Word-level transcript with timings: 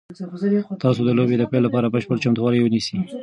تاسو 0.83 1.01
د 1.07 1.09
لوبې 1.17 1.35
د 1.37 1.43
پیل 1.51 1.61
لپاره 1.65 1.91
بشپړ 1.93 2.17
چمتووالی 2.23 2.61
ونیسئ. 2.63 2.97